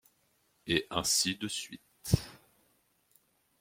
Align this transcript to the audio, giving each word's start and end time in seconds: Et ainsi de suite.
Et 0.65 0.87
ainsi 0.89 1.35
de 1.35 1.47
suite. 1.47 1.79